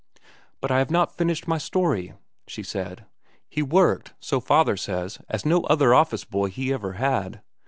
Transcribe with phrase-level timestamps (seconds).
[0.61, 2.13] "But I have not finished my story,"
[2.47, 3.05] she said.
[3.47, 7.41] "He worked, so father says, as no other office boy he ever had.